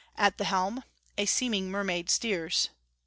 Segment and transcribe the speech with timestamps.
[0.27, 0.83] At the helm
[1.15, 2.71] A seeming mermaid steers....